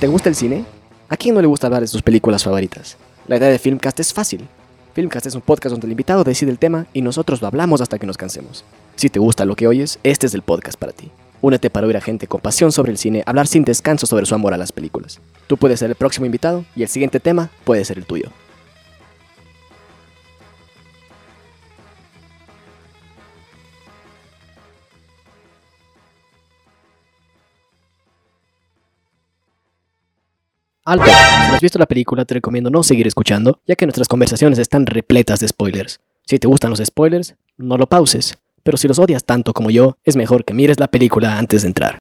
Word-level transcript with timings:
¿Te 0.00 0.06
gusta 0.06 0.30
el 0.30 0.34
cine? 0.34 0.64
¿A 1.10 1.16
quién 1.18 1.34
no 1.34 1.42
le 1.42 1.46
gusta 1.46 1.66
hablar 1.66 1.82
de 1.82 1.86
sus 1.86 2.00
películas 2.00 2.42
favoritas? 2.42 2.96
La 3.28 3.36
idea 3.36 3.50
de 3.50 3.58
Filmcast 3.58 4.00
es 4.00 4.14
fácil. 4.14 4.48
Filmcast 4.94 5.26
es 5.26 5.34
un 5.34 5.42
podcast 5.42 5.72
donde 5.72 5.86
el 5.86 5.90
invitado 5.90 6.24
decide 6.24 6.50
el 6.50 6.58
tema 6.58 6.86
y 6.94 7.02
nosotros 7.02 7.42
lo 7.42 7.48
hablamos 7.48 7.82
hasta 7.82 7.98
que 7.98 8.06
nos 8.06 8.16
cansemos. 8.16 8.64
Si 8.96 9.10
te 9.10 9.18
gusta 9.18 9.44
lo 9.44 9.56
que 9.56 9.66
oyes, 9.66 9.98
este 10.02 10.26
es 10.26 10.32
el 10.32 10.40
podcast 10.40 10.78
para 10.78 10.92
ti. 10.92 11.10
Únete 11.42 11.68
para 11.68 11.86
oír 11.86 11.98
a 11.98 12.00
gente 12.00 12.26
con 12.26 12.40
pasión 12.40 12.72
sobre 12.72 12.92
el 12.92 12.96
cine 12.96 13.22
hablar 13.26 13.46
sin 13.46 13.62
descanso 13.62 14.06
sobre 14.06 14.24
su 14.24 14.34
amor 14.34 14.54
a 14.54 14.56
las 14.56 14.72
películas. 14.72 15.20
Tú 15.46 15.58
puedes 15.58 15.80
ser 15.80 15.90
el 15.90 15.96
próximo 15.96 16.24
invitado 16.24 16.64
y 16.74 16.82
el 16.82 16.88
siguiente 16.88 17.20
tema 17.20 17.50
puede 17.64 17.84
ser 17.84 17.98
el 17.98 18.06
tuyo. 18.06 18.30
Alto, 30.90 31.04
si 31.04 31.48
no 31.48 31.54
has 31.54 31.60
visto 31.60 31.78
la 31.78 31.86
película 31.86 32.24
te 32.24 32.34
recomiendo 32.34 32.68
no 32.68 32.82
seguir 32.82 33.06
escuchando, 33.06 33.60
ya 33.64 33.76
que 33.76 33.86
nuestras 33.86 34.08
conversaciones 34.08 34.58
están 34.58 34.86
repletas 34.86 35.38
de 35.38 35.46
spoilers. 35.46 36.00
Si 36.26 36.40
te 36.40 36.48
gustan 36.48 36.70
los 36.70 36.80
spoilers, 36.84 37.36
no 37.56 37.76
lo 37.76 37.86
pauses, 37.86 38.36
pero 38.64 38.76
si 38.76 38.88
los 38.88 38.98
odias 38.98 39.22
tanto 39.22 39.52
como 39.52 39.70
yo, 39.70 39.98
es 40.02 40.16
mejor 40.16 40.44
que 40.44 40.52
mires 40.52 40.80
la 40.80 40.88
película 40.88 41.38
antes 41.38 41.62
de 41.62 41.68
entrar. 41.68 41.98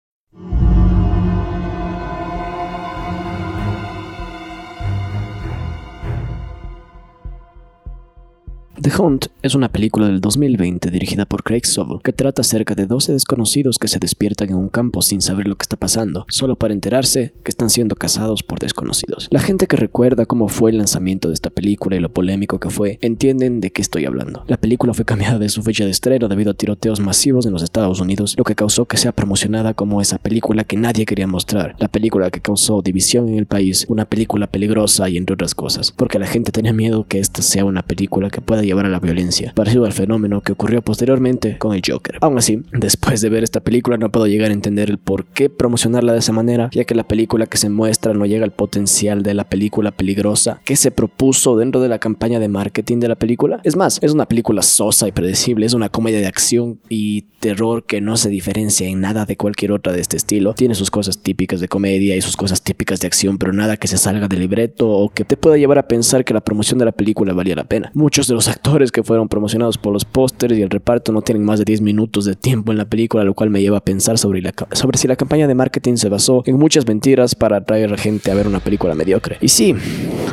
The 8.82 8.92
Hunt 8.98 9.26
es 9.42 9.56
una 9.56 9.70
película 9.70 10.08
del 10.08 10.22
2020 10.22 10.90
dirigida 10.90 11.26
por 11.26 11.44
Craig 11.44 11.66
Sobel 11.66 12.00
que 12.02 12.14
trata 12.14 12.44
acerca 12.44 12.76
de 12.76 12.86
12 12.86 13.12
desconocidos 13.12 13.78
que 13.78 13.90
se 13.90 14.00
despiertan 14.00 14.52
en 14.52 14.56
un 14.56 14.70
campo 14.70 15.02
sin 15.02 15.22
saber 15.22 15.50
lo 15.50 15.58
que 15.58 15.64
está 15.64 15.76
pasando, 15.76 16.26
solo 16.30 16.56
para 16.56 16.73
enterarse 16.73 17.34
que 17.44 17.52
están 17.52 17.70
siendo 17.70 17.98
cazados 17.98 18.42
por 18.42 18.59
desconocidos. 18.59 19.28
La 19.31 19.42
gente 19.42 19.68
que 19.68 19.76
recuerda 19.76 20.26
cómo 20.26 20.48
fue 20.48 20.72
el 20.72 20.78
lanzamiento 20.78 21.28
de 21.28 21.34
esta 21.34 21.50
película 21.50 21.98
y 21.98 22.00
lo 22.00 22.14
polémico 22.14 22.62
que 22.62 22.70
fue, 22.70 23.00
entienden 23.02 23.59
de 23.59 23.72
qué 23.73 23.81
estoy 23.81 24.06
hablando. 24.06 24.45
La 24.48 24.56
película 24.56 24.94
fue 24.94 25.03
cambiada 25.03 25.40
de 25.40 25.50
su 25.50 25.62
fecha 25.62 25.84
de 25.84 25.92
estreno 25.92 26.30
debido 26.30 26.52
a 26.52 26.53
tiroteos 26.53 27.02
masivos 27.02 27.46
en 27.46 27.52
los 27.52 27.64
Estados 27.64 28.00
Unidos, 28.00 28.36
lo 28.38 28.46
que 28.46 28.56
causó 28.56 28.86
que 28.86 28.96
sea 28.96 29.12
promocionada 29.12 29.73
como 29.73 30.00
esa 30.00 30.20
película 30.20 30.64
que 30.64 30.78
nadie 30.78 31.06
quería 31.06 31.28
mostrar, 31.28 31.75
la 31.80 31.90
película 31.90 32.31
que 32.31 32.40
causó 32.40 32.81
división 32.81 33.28
en 33.28 33.40
el 33.40 33.46
país, 33.46 33.86
una 33.90 34.06
película 34.06 34.48
peligrosa 34.48 35.09
y 35.09 35.18
entre 35.18 35.34
otras 35.34 35.53
cosas, 35.53 35.92
porque 35.92 36.18
la 36.18 36.28
gente 36.28 36.53
tenía 36.53 36.72
miedo 36.72 37.06
que 37.09 37.20
esta 37.20 37.42
sea 37.42 37.66
una 37.66 37.81
película 37.81 38.30
que 38.30 38.40
pueda 38.40 38.69
llevar 38.70 38.86
a 38.86 38.89
la 38.89 39.00
violencia, 39.00 39.52
parecido 39.56 39.86
al 39.86 39.94
fenómeno 39.94 40.42
que 40.42 40.53
ocurrió 40.53 40.81
posteriormente 40.81 41.58
con 41.58 41.75
el 41.75 41.81
Joker. 41.86 42.17
Aún 42.22 42.38
así, 42.38 42.62
después 42.72 43.22
de 43.22 43.30
ver 43.30 43.44
esta 43.44 43.59
película 43.59 43.98
no 43.98 44.12
puedo 44.12 44.28
llegar 44.28 44.52
a 44.52 44.53
entender 44.53 44.89
el 44.89 44.98
por 44.98 45.25
qué 45.25 45.50
promocionarla 45.50 46.14
de 46.14 46.20
esa 46.20 46.34
manera, 46.34 46.70
ya 46.72 46.86
que 46.86 46.95
la 46.95 47.08
película 47.08 47.45
que 47.45 47.58
se 47.58 47.70
muestra 47.70 48.14
no 48.14 48.25
llega 48.25 48.45
al 48.45 48.52
potencial 48.52 49.23
de 49.23 49.34
la 49.34 49.50
película 49.50 49.92
peligrosa 49.92 50.62
que 50.66 50.75
se 50.75 50.92
propuso 50.92 51.58
dentro 51.58 51.81
de 51.81 51.90
la 51.90 52.00
campaña 52.00 52.40
de 52.40 52.47
marketing 52.47 53.00
de 53.00 53.08
la 53.08 53.16
película. 53.16 53.59
Es 53.64 53.75
más, 53.75 54.00
es 54.02 54.12
una 54.12 54.28
película 54.28 54.62
sosa 54.62 55.08
y 55.08 55.12
predecible, 55.12 55.66
es 55.66 55.73
una 55.73 55.90
comedia 55.90 56.20
de 56.20 56.28
acción 56.28 56.80
y 56.90 57.23
terror 57.40 57.86
que 57.86 58.02
no 58.02 58.17
se 58.17 58.30
diferencia 58.30 58.88
en 58.88 59.02
nada 59.02 59.25
de 59.25 59.38
cualquier 59.38 59.72
otra 59.72 59.94
de 59.94 60.02
este 60.02 60.17
estilo. 60.17 60.53
Tiene 60.53 60.75
sus 60.75 60.92
cosas 60.92 61.20
típicas 61.20 61.59
de 61.59 61.67
comedia 61.67 62.16
y 62.16 62.22
sus 62.22 62.36
cosas 62.38 62.62
típicas 62.62 63.00
de 63.00 63.08
acción, 63.08 63.38
pero 63.38 63.53
nada 63.53 63.78
que 63.78 63.88
se 63.88 63.97
salga 63.97 64.28
del 64.28 64.40
libreto 64.40 64.90
o 64.90 65.09
que 65.09 65.23
te 65.23 65.38
pueda 65.38 65.58
llevar 65.58 65.80
a 65.80 65.88
pensar 65.88 66.25
que 66.25 66.34
la 66.34 66.42
promoción 66.42 66.80
de 66.80 66.86
la 66.86 66.92
película 66.92 67.34
valía 67.34 67.56
la 67.56 67.64
pena. 67.64 67.92
Muchos 67.94 68.28
de 68.28 68.34
los 68.34 68.47
actores 68.47 68.59
que 68.92 69.04
fueron 69.04 69.28
promocionados 69.28 69.78
por 69.78 69.92
los 69.92 70.06
pósters 70.06 70.56
y 70.56 70.62
el 70.62 70.70
reparto 70.70 71.12
no 71.12 71.22
tienen 71.22 71.44
más 71.44 71.60
de 71.60 71.66
10 71.66 71.82
minutos 71.82 72.26
de 72.26 72.36
tiempo 72.36 72.72
en 72.72 72.78
la 72.78 72.86
película, 72.86 73.24
lo 73.24 73.34
cual 73.34 73.50
me 73.50 73.62
lleva 73.62 73.78
a 73.78 73.84
pensar 73.84 74.18
sobre, 74.18 74.42
la, 74.42 74.54
sobre 74.72 74.98
si 74.98 75.08
la 75.08 75.16
campaña 75.16 75.48
de 75.48 75.56
marketing 75.56 75.96
se 75.96 76.08
basó 76.08 76.44
en 76.46 76.58
muchas 76.58 76.86
mentiras 76.88 77.36
para 77.36 77.58
atraer 77.58 77.92
a 77.94 77.98
gente 77.98 78.31
a 78.31 78.36
ver 78.36 78.48
una 78.48 78.59
película 78.59 78.94
mediocre. 78.94 79.38
Y 79.42 79.50
sí, 79.50 79.75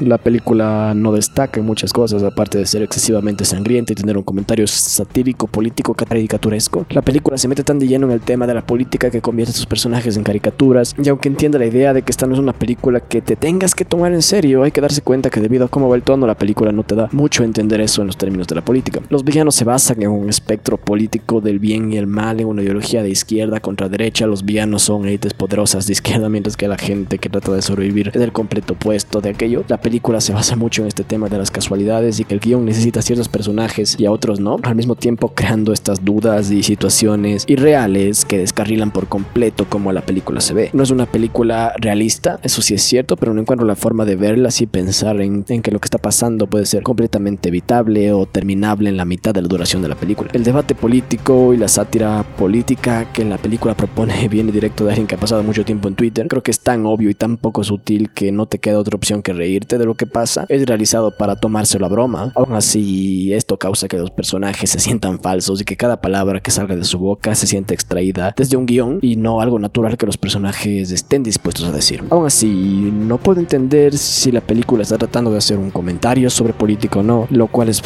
la 0.00 0.18
película 0.18 0.92
no 0.94 1.12
destaca 1.12 1.60
en 1.60 1.66
muchas 1.66 1.92
cosas, 1.92 2.22
aparte 2.22 2.58
de 2.58 2.66
ser 2.66 2.82
excesivamente 2.82 3.44
sangrienta 3.44 3.92
y 3.92 3.96
tener 3.96 4.16
un 4.16 4.22
comentario 4.22 4.66
satírico, 4.66 5.46
político, 5.46 5.94
caricaturesco. 5.94 6.86
La 6.90 7.02
película 7.02 7.38
se 7.38 7.48
mete 7.48 7.64
tan 7.64 7.78
de 7.78 7.88
lleno 7.88 8.06
en 8.06 8.12
el 8.12 8.20
tema 8.20 8.46
de 8.46 8.54
la 8.54 8.66
política 8.66 9.10
que 9.10 9.22
convierte 9.22 9.52
a 9.52 9.56
sus 9.56 9.66
personajes 9.66 10.16
en 10.16 10.24
caricaturas, 10.24 10.94
y 11.02 11.08
aunque 11.08 11.28
entienda 11.28 11.58
la 11.58 11.66
idea 11.66 11.94
de 11.94 12.02
que 12.02 12.12
esta 12.12 12.26
no 12.26 12.34
es 12.34 12.40
una 12.40 12.52
película 12.52 13.00
que 13.00 13.22
te 13.22 13.34
tengas 13.34 13.74
que 13.74 13.84
tomar 13.84 14.12
en 14.12 14.22
serio, 14.22 14.62
hay 14.62 14.70
que 14.70 14.80
darse 14.80 15.00
cuenta 15.00 15.30
que 15.30 15.40
debido 15.40 15.64
a 15.64 15.68
cómo 15.68 15.88
va 15.88 15.96
el 15.96 16.02
tono, 16.02 16.26
la 16.26 16.36
película 16.36 16.70
no 16.72 16.82
te 16.82 16.94
da 16.94 17.08
mucho 17.12 17.42
entender 17.42 17.80
eso 17.80 18.02
en 18.02 18.08
los 18.08 18.15
términos 18.16 18.46
de 18.46 18.54
la 18.54 18.64
política. 18.64 19.00
Los 19.10 19.24
villanos 19.24 19.54
se 19.54 19.64
basan 19.64 20.02
en 20.02 20.10
un 20.10 20.28
espectro 20.28 20.76
político 20.78 21.40
del 21.40 21.58
bien 21.58 21.92
y 21.92 21.96
el 21.96 22.06
mal, 22.06 22.40
en 22.40 22.46
una 22.46 22.62
ideología 22.62 23.02
de 23.02 23.10
izquierda 23.10 23.60
contra 23.60 23.88
derecha. 23.88 24.26
Los 24.26 24.44
villanos 24.44 24.82
son 24.82 25.06
élites 25.06 25.34
poderosas 25.34 25.86
de 25.86 25.92
izquierda, 25.92 26.28
mientras 26.28 26.56
que 26.56 26.68
la 26.68 26.78
gente 26.78 27.18
que 27.18 27.28
trata 27.28 27.52
de 27.52 27.62
sobrevivir 27.62 28.10
es 28.14 28.20
el 28.20 28.32
completo 28.32 28.74
opuesto 28.74 29.20
de 29.20 29.30
aquello. 29.30 29.64
La 29.68 29.80
película 29.80 30.20
se 30.20 30.32
basa 30.32 30.56
mucho 30.56 30.82
en 30.82 30.88
este 30.88 31.04
tema 31.04 31.28
de 31.28 31.38
las 31.38 31.50
casualidades 31.50 32.20
y 32.20 32.24
que 32.24 32.34
el 32.34 32.40
guion 32.40 32.64
necesita 32.64 33.02
ciertos 33.02 33.28
personajes 33.28 33.96
y 33.98 34.06
a 34.06 34.10
otros 34.10 34.40
no, 34.40 34.58
al 34.62 34.74
mismo 34.74 34.94
tiempo 34.94 35.32
creando 35.34 35.72
estas 35.72 36.04
dudas 36.04 36.50
y 36.50 36.62
situaciones 36.62 37.44
irreales 37.46 38.24
que 38.24 38.38
descarrilan 38.38 38.90
por 38.90 39.06
completo 39.06 39.66
como 39.68 39.92
la 39.92 40.02
película 40.02 40.40
se 40.40 40.54
ve. 40.54 40.70
No 40.72 40.82
es 40.82 40.90
una 40.90 41.06
película 41.06 41.74
realista, 41.78 42.38
eso 42.42 42.62
sí 42.62 42.74
es 42.74 42.82
cierto, 42.82 43.16
pero 43.16 43.34
no 43.34 43.40
encuentro 43.40 43.66
la 43.66 43.76
forma 43.76 44.04
de 44.04 44.16
verla 44.16 44.46
y 44.58 44.66
pensar 44.66 45.20
en, 45.20 45.44
en 45.48 45.62
que 45.62 45.70
lo 45.70 45.80
que 45.80 45.86
está 45.86 45.98
pasando 45.98 46.46
puede 46.46 46.66
ser 46.66 46.82
completamente 46.82 47.48
evitable 47.48 48.05
o 48.12 48.26
terminable 48.26 48.88
en 48.88 48.96
la 48.96 49.04
mitad 49.04 49.34
de 49.34 49.42
la 49.42 49.48
duración 49.48 49.82
de 49.82 49.88
la 49.88 49.94
película. 49.94 50.30
El 50.32 50.44
debate 50.44 50.74
político 50.74 51.54
y 51.54 51.56
la 51.56 51.68
sátira 51.68 52.24
política 52.36 53.12
que 53.12 53.24
la 53.24 53.38
película 53.38 53.74
propone 53.74 54.28
viene 54.30 54.52
directo 54.52 54.84
de 54.84 54.90
alguien 54.90 55.06
que 55.06 55.14
ha 55.14 55.18
pasado 55.18 55.42
mucho 55.42 55.64
tiempo 55.64 55.88
en 55.88 55.94
Twitter. 55.94 56.28
Creo 56.28 56.42
que 56.42 56.50
es 56.50 56.60
tan 56.60 56.86
obvio 56.86 57.10
y 57.10 57.14
tan 57.14 57.36
poco 57.36 57.64
sutil 57.64 58.10
que 58.10 58.32
no 58.32 58.46
te 58.46 58.58
queda 58.58 58.78
otra 58.78 58.96
opción 58.96 59.22
que 59.22 59.32
reírte 59.32 59.78
de 59.78 59.84
lo 59.84 59.94
que 59.94 60.06
pasa. 60.06 60.46
Es 60.48 60.66
realizado 60.66 61.16
para 61.16 61.36
tomárselo 61.36 61.86
a 61.86 61.88
broma. 61.88 62.32
Aún 62.34 62.54
así, 62.54 63.32
esto 63.32 63.58
causa 63.58 63.88
que 63.88 63.96
los 63.96 64.10
personajes 64.10 64.70
se 64.70 64.78
sientan 64.78 65.20
falsos 65.20 65.60
y 65.60 65.64
que 65.64 65.76
cada 65.76 66.00
palabra 66.00 66.40
que 66.40 66.50
salga 66.50 66.76
de 66.76 66.84
su 66.84 66.98
boca 66.98 67.34
se 67.34 67.46
sienta 67.46 67.74
extraída 67.74 68.34
desde 68.36 68.56
un 68.56 68.66
guion 68.66 68.98
y 69.02 69.16
no 69.16 69.40
algo 69.40 69.58
natural 69.58 69.96
que 69.96 70.06
los 70.06 70.16
personajes 70.16 70.90
estén 70.90 71.22
dispuestos 71.22 71.64
a 71.64 71.72
decir. 71.72 72.02
Aún 72.10 72.26
así, 72.26 72.46
no 72.46 73.18
puedo 73.18 73.40
entender 73.40 73.96
si 73.96 74.32
la 74.32 74.40
película 74.40 74.82
está 74.82 74.98
tratando 74.98 75.30
de 75.30 75.38
hacer 75.38 75.58
un 75.58 75.70
comentario 75.70 76.30
sobre 76.30 76.52
política 76.52 77.00
o 77.00 77.02
no, 77.02 77.26
lo 77.30 77.46
cual 77.48 77.68
es 77.68 77.80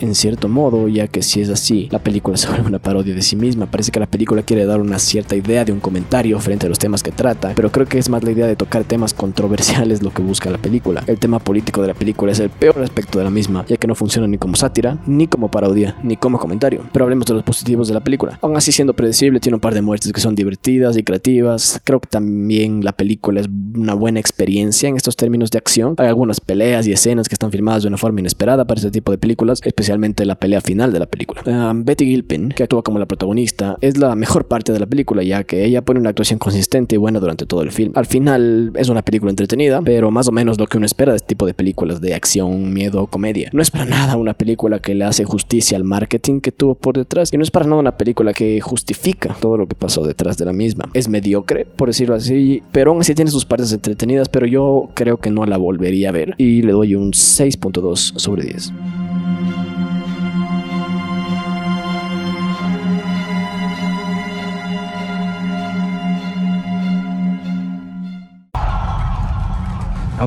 en 0.00 0.14
cierto 0.14 0.48
modo, 0.48 0.88
ya 0.88 1.08
que 1.08 1.22
si 1.22 1.40
es 1.40 1.48
así, 1.50 1.88
la 1.90 1.98
película 1.98 2.36
se 2.36 2.48
vuelve 2.50 2.66
una 2.66 2.78
parodia 2.78 3.14
de 3.14 3.22
sí 3.22 3.36
misma. 3.36 3.66
Parece 3.66 3.90
que 3.90 4.00
la 4.00 4.06
película 4.06 4.42
quiere 4.42 4.66
dar 4.66 4.80
una 4.80 4.98
cierta 4.98 5.36
idea 5.36 5.64
de 5.64 5.72
un 5.72 5.80
comentario 5.80 6.38
frente 6.40 6.66
a 6.66 6.68
los 6.68 6.78
temas 6.78 7.02
que 7.02 7.12
trata, 7.12 7.52
pero 7.54 7.70
creo 7.70 7.86
que 7.86 7.98
es 7.98 8.08
más 8.08 8.22
la 8.22 8.30
idea 8.30 8.46
de 8.46 8.56
tocar 8.56 8.84
temas 8.84 9.14
controversiales 9.14 10.02
lo 10.02 10.12
que 10.12 10.22
busca 10.22 10.50
la 10.50 10.58
película. 10.58 11.02
El 11.06 11.18
tema 11.18 11.38
político 11.38 11.80
de 11.82 11.88
la 11.88 11.94
película 11.94 12.32
es 12.32 12.40
el 12.40 12.50
peor 12.50 12.82
aspecto 12.82 13.18
de 13.18 13.24
la 13.24 13.30
misma, 13.30 13.64
ya 13.66 13.76
que 13.76 13.86
no 13.86 13.94
funciona 13.94 14.26
ni 14.26 14.38
como 14.38 14.56
sátira, 14.56 14.98
ni 15.06 15.26
como 15.26 15.50
parodia, 15.50 15.96
ni 16.02 16.16
como 16.16 16.38
comentario. 16.38 16.82
Pero 16.92 17.04
hablemos 17.04 17.26
de 17.26 17.34
los 17.34 17.42
positivos 17.42 17.88
de 17.88 17.94
la 17.94 18.00
película. 18.00 18.38
Aún 18.42 18.56
así, 18.56 18.72
siendo 18.72 18.94
predecible, 18.94 19.40
tiene 19.40 19.56
un 19.56 19.60
par 19.60 19.74
de 19.74 19.82
muertes 19.82 20.12
que 20.12 20.20
son 20.20 20.34
divertidas 20.34 20.96
y 20.96 21.02
creativas. 21.02 21.80
Creo 21.84 22.00
que 22.00 22.08
también 22.08 22.84
la 22.84 22.92
película 22.92 23.40
es 23.40 23.48
una 23.74 23.94
buena 23.94 24.20
experiencia 24.20 24.88
en 24.88 24.96
estos 24.96 25.16
términos 25.16 25.50
de 25.50 25.58
acción. 25.58 25.94
Hay 25.98 26.06
algunas 26.06 26.40
peleas 26.40 26.86
y 26.86 26.92
escenas 26.92 27.28
que 27.28 27.34
están 27.34 27.50
filmadas 27.50 27.82
de 27.82 27.88
una 27.88 27.96
forma 27.96 28.20
inesperada 28.20 28.64
para 28.64 28.78
este 28.78 28.90
tipo 28.90 29.09
de 29.10 29.18
películas, 29.18 29.60
especialmente 29.64 30.24
la 30.24 30.36
pelea 30.36 30.60
final 30.60 30.92
de 30.92 30.98
la 30.98 31.06
película. 31.06 31.42
Um, 31.46 31.84
Betty 31.84 32.06
Gilpin, 32.06 32.50
que 32.50 32.64
actúa 32.64 32.82
como 32.82 32.98
la 32.98 33.06
protagonista, 33.06 33.76
es 33.80 33.98
la 33.98 34.14
mejor 34.14 34.46
parte 34.46 34.72
de 34.72 34.80
la 34.80 34.86
película, 34.86 35.22
ya 35.22 35.44
que 35.44 35.64
ella 35.64 35.82
pone 35.82 36.00
una 36.00 36.10
actuación 36.10 36.38
consistente 36.38 36.94
y 36.94 36.98
buena 36.98 37.20
durante 37.20 37.46
todo 37.46 37.62
el 37.62 37.72
film. 37.72 37.92
Al 37.94 38.06
final 38.06 38.72
es 38.74 38.88
una 38.88 39.02
película 39.02 39.30
entretenida, 39.30 39.80
pero 39.82 40.10
más 40.10 40.28
o 40.28 40.32
menos 40.32 40.58
lo 40.58 40.66
que 40.66 40.76
uno 40.76 40.86
espera 40.86 41.12
de 41.12 41.16
este 41.16 41.28
tipo 41.28 41.46
de 41.46 41.54
películas 41.54 42.00
de 42.00 42.14
acción, 42.14 42.72
miedo 42.72 43.02
o 43.02 43.06
comedia. 43.06 43.50
No 43.52 43.62
es 43.62 43.70
para 43.70 43.84
nada 43.84 44.16
una 44.16 44.34
película 44.34 44.78
que 44.78 44.94
le 44.94 45.04
hace 45.04 45.24
justicia 45.24 45.76
al 45.76 45.84
marketing 45.84 46.40
que 46.40 46.52
tuvo 46.52 46.74
por 46.74 46.96
detrás, 46.96 47.32
y 47.32 47.36
no 47.36 47.42
es 47.42 47.50
para 47.50 47.66
nada 47.66 47.80
una 47.80 47.96
película 47.96 48.32
que 48.32 48.60
justifica 48.60 49.36
todo 49.40 49.56
lo 49.56 49.66
que 49.66 49.74
pasó 49.74 50.04
detrás 50.04 50.36
de 50.38 50.44
la 50.44 50.52
misma. 50.52 50.88
Es 50.94 51.08
mediocre, 51.08 51.66
por 51.76 51.88
decirlo 51.88 52.14
así, 52.14 52.62
pero 52.72 52.90
aún 52.90 53.00
así 53.00 53.14
tiene 53.14 53.30
sus 53.30 53.44
partes 53.44 53.72
entretenidas, 53.72 54.28
pero 54.28 54.46
yo 54.46 54.90
creo 54.94 55.18
que 55.18 55.30
no 55.30 55.46
la 55.46 55.56
volvería 55.56 56.10
a 56.10 56.12
ver, 56.12 56.34
y 56.38 56.62
le 56.62 56.72
doy 56.72 56.94
un 56.94 57.12
6.2 57.12 58.18
sobre 58.18 58.44
10. 58.44 58.72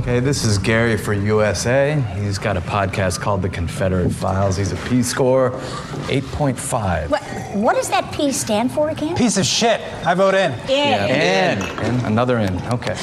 Okay, 0.03 0.19
this 0.19 0.43
is 0.43 0.57
Gary 0.57 0.97
for 0.97 1.13
USA. 1.13 1.97
He's 2.17 2.37
got 2.37 2.57
a 2.57 2.61
podcast 2.61 3.21
called 3.21 3.41
The 3.41 3.47
Confederate 3.47 4.09
Files. 4.09 4.57
He's 4.57 4.73
a 4.73 4.75
P 4.89 5.01
score 5.01 5.51
8.5. 6.09 7.09
What, 7.09 7.23
what 7.55 7.77
does 7.77 7.87
that 7.87 8.11
P 8.11 8.33
stand 8.33 8.69
for 8.69 8.89
again? 8.89 9.15
Piece 9.15 9.37
of 9.37 9.45
shit. 9.45 9.79
I 10.05 10.13
vote 10.13 10.33
in. 10.33 10.51
In. 10.69 11.61
In. 11.61 12.05
Another 12.05 12.39
in. 12.39 12.61
Okay. 12.63 12.97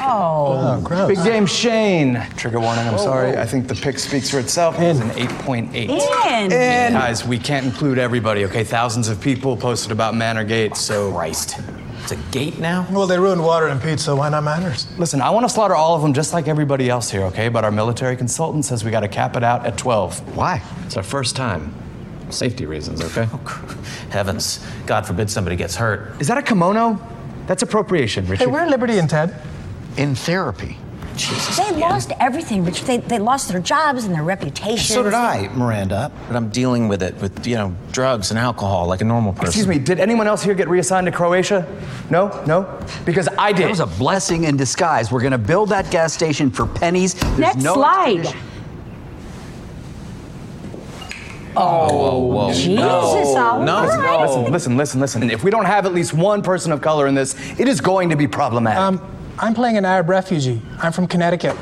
Oh. 0.00 0.78
oh. 0.78 0.80
gross. 0.82 1.06
Big 1.06 1.24
game 1.24 1.46
Shane. 1.46 2.20
Trigger 2.36 2.58
warning, 2.58 2.88
I'm 2.88 2.98
sorry. 2.98 3.36
Oh. 3.36 3.42
I 3.42 3.46
think 3.46 3.68
the 3.68 3.76
pick 3.76 3.96
speaks 3.96 4.28
for 4.28 4.40
itself. 4.40 4.74
It's 4.80 4.98
an 4.98 5.10
8.8. 5.10 6.50
In. 6.50 6.92
Guys, 6.92 7.24
we 7.24 7.38
can't 7.38 7.64
include 7.64 7.98
everybody, 7.98 8.44
okay? 8.46 8.64
Thousands 8.64 9.08
of 9.08 9.20
people 9.20 9.56
posted 9.56 9.92
about 9.92 10.16
Manor 10.16 10.42
Gate, 10.42 10.76
so. 10.76 11.12
Christ. 11.12 11.60
It's 12.06 12.12
a 12.12 12.30
gate 12.30 12.60
now? 12.60 12.86
Well, 12.88 13.08
they 13.08 13.18
ruined 13.18 13.42
water 13.42 13.66
and 13.66 13.82
pizza. 13.82 14.14
Why 14.14 14.28
not 14.28 14.44
manners? 14.44 14.86
Listen, 14.96 15.20
I 15.20 15.30
want 15.30 15.44
to 15.44 15.48
slaughter 15.52 15.74
all 15.74 15.96
of 15.96 16.02
them 16.02 16.14
just 16.14 16.32
like 16.32 16.46
everybody 16.46 16.88
else 16.88 17.10
here, 17.10 17.24
okay? 17.24 17.48
But 17.48 17.64
our 17.64 17.72
military 17.72 18.14
consultant 18.14 18.64
says 18.64 18.84
we 18.84 18.92
got 18.92 19.00
to 19.00 19.08
cap 19.08 19.36
it 19.36 19.42
out 19.42 19.66
at 19.66 19.76
12. 19.76 20.36
Why? 20.36 20.62
It's 20.84 20.96
our 20.96 21.02
first 21.02 21.34
time. 21.34 21.74
Safety 22.30 22.64
reasons, 22.64 23.02
okay? 23.02 23.28
Oh, 23.32 23.78
heavens. 24.10 24.64
God 24.86 25.04
forbid 25.04 25.28
somebody 25.28 25.56
gets 25.56 25.74
hurt. 25.74 26.20
Is 26.20 26.28
that 26.28 26.38
a 26.38 26.42
kimono? 26.42 27.04
That's 27.48 27.64
appropriation, 27.64 28.24
Richie. 28.28 28.44
Hey, 28.44 28.50
we're 28.52 28.68
Liberty 28.68 28.98
and 28.98 29.10
Ted. 29.10 29.34
In 29.96 30.14
therapy. 30.14 30.78
Jesus. 31.16 31.56
They 31.56 31.72
lost 31.76 32.12
everything, 32.20 32.64
Rich. 32.64 32.82
They, 32.82 32.98
they 32.98 33.18
lost 33.18 33.48
their 33.48 33.60
jobs 33.60 34.04
and 34.04 34.14
their 34.14 34.22
reputations. 34.22 34.88
So 34.88 35.02
did 35.02 35.14
I, 35.14 35.48
Miranda. 35.54 36.10
But 36.28 36.36
I'm 36.36 36.48
dealing 36.48 36.88
with 36.88 37.02
it 37.02 37.14
with, 37.20 37.46
you 37.46 37.56
know, 37.56 37.74
drugs 37.92 38.30
and 38.30 38.38
alcohol 38.38 38.86
like 38.86 39.00
a 39.00 39.04
normal 39.04 39.32
person. 39.32 39.46
Excuse 39.48 39.66
me, 39.66 39.78
did 39.78 39.98
anyone 40.00 40.26
else 40.26 40.42
here 40.42 40.54
get 40.54 40.68
reassigned 40.68 41.06
to 41.06 41.12
Croatia? 41.12 41.66
No? 42.10 42.28
No? 42.46 42.80
Because 43.04 43.28
I 43.38 43.52
did. 43.52 43.64
That 43.64 43.70
was 43.70 43.80
a 43.80 43.86
blessing 43.86 44.44
in 44.44 44.56
disguise. 44.56 45.10
We're 45.10 45.20
going 45.20 45.32
to 45.32 45.38
build 45.38 45.70
that 45.70 45.90
gas 45.90 46.12
station 46.12 46.50
for 46.50 46.66
pennies. 46.66 47.14
There's 47.14 47.38
Next 47.38 47.62
no 47.62 47.74
slide. 47.74 48.18
expedition- 48.20 48.46
Jesus, 51.56 53.34
Oliver. 53.34 53.64
No. 53.64 53.82
Listen, 53.82 54.52
listen, 54.52 54.76
listen, 54.76 55.00
listen. 55.00 55.30
If 55.30 55.42
we 55.42 55.50
don't 55.50 55.64
have 55.64 55.86
at 55.86 55.94
least 55.94 56.12
one 56.12 56.42
person 56.42 56.70
of 56.72 56.82
color 56.82 57.06
in 57.06 57.14
this, 57.14 57.34
it 57.58 57.66
is 57.66 57.80
going 57.80 58.10
to 58.10 58.16
be 58.16 58.26
problematic. 58.26 58.78
Um, 58.78 59.15
I'm 59.38 59.54
playing 59.54 59.76
an 59.76 59.84
Arab 59.84 60.08
refugee. 60.08 60.62
I'm 60.78 60.92
from 60.92 61.06
Connecticut. 61.06 61.56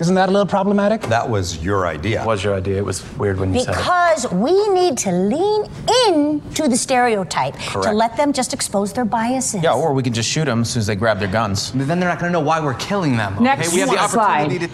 Isn't 0.00 0.14
that 0.14 0.28
a 0.28 0.32
little 0.32 0.46
problematic? 0.46 1.02
That 1.02 1.28
was 1.28 1.62
your 1.62 1.86
idea. 1.86 2.24
was 2.24 2.44
your 2.44 2.54
idea? 2.54 2.78
It 2.78 2.84
was 2.84 3.04
weird 3.16 3.40
when 3.40 3.52
you 3.52 3.60
said 3.60 3.74
it. 3.74 3.78
Because 3.78 4.30
we 4.32 4.68
need 4.68 4.96
to 4.98 5.10
lean 5.10 5.68
in 6.06 6.40
to 6.54 6.68
the 6.68 6.76
stereotype 6.76 7.56
to 7.56 7.90
let 7.92 8.16
them 8.16 8.32
just 8.32 8.54
expose 8.54 8.92
their 8.92 9.04
biases. 9.04 9.62
Yeah, 9.62 9.74
or 9.74 9.92
we 9.92 10.04
can 10.04 10.12
just 10.12 10.30
shoot 10.30 10.44
them 10.44 10.60
as 10.60 10.70
soon 10.70 10.80
as 10.80 10.86
they 10.86 10.94
grab 10.94 11.18
their 11.18 11.28
guns. 11.28 11.72
Then 11.72 11.98
they're 11.98 12.08
not 12.08 12.20
going 12.20 12.32
to 12.32 12.38
know 12.38 12.44
why 12.44 12.60
we're 12.60 12.74
killing 12.74 13.16
them. 13.16 13.34
Okay? 13.34 13.42
Next 13.44 13.72
we 13.72 13.80
have 13.80 13.90
the 13.90 14.08
slide. 14.08 14.48
to. 14.50 14.70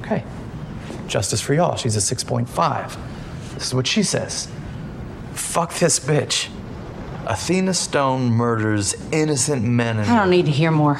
Okay. 0.00 0.24
Justice 1.06 1.40
for 1.40 1.54
y'all. 1.54 1.76
She's 1.76 1.94
a 1.94 2.14
6.5. 2.14 2.96
This 3.54 3.68
is 3.68 3.74
what 3.74 3.86
she 3.86 4.02
says. 4.02 4.48
Fuck 5.32 5.74
this 5.74 6.00
bitch. 6.00 6.48
Athena 7.28 7.74
Stone 7.74 8.30
murders 8.30 8.94
innocent 9.12 9.62
men 9.62 9.98
and 9.98 10.10
I 10.10 10.16
don't 10.18 10.30
need 10.30 10.46
to 10.46 10.50
hear 10.50 10.70
more. 10.70 10.98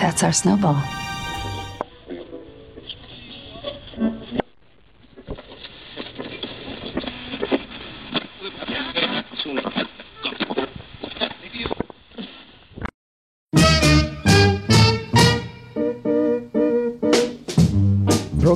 That's 0.00 0.22
our 0.22 0.32
snowball. 0.32 0.82